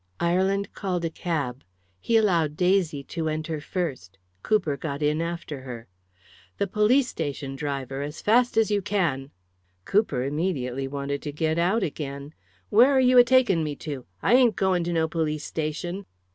Ireland 0.19 0.73
called 0.73 1.05
a 1.05 1.11
cab. 1.11 1.63
He 1.99 2.17
allowed 2.17 2.57
Daisy 2.57 3.03
to 3.03 3.29
enter 3.29 3.61
first. 3.61 4.17
Cooper 4.41 4.75
got 4.75 5.03
in 5.03 5.21
after 5.21 5.61
her. 5.61 5.85
"The 6.57 6.65
police 6.65 7.07
station, 7.07 7.55
driver 7.55 8.01
as 8.01 8.19
fast 8.19 8.57
as 8.57 8.71
you 8.71 8.81
can." 8.81 9.29
Cooper 9.85 10.23
immediately 10.23 10.87
wanted 10.87 11.21
to 11.21 11.31
get 11.31 11.59
out 11.59 11.83
again. 11.83 12.33
"Where 12.71 12.89
are 12.91 12.99
you 12.99 13.19
a 13.19 13.23
taking 13.23 13.63
me 13.63 13.75
to? 13.75 14.07
I 14.23 14.33
ain't 14.33 14.55
going 14.55 14.83
to 14.85 14.91
no 14.93 15.07
police 15.07 15.45
station!" 15.45 16.07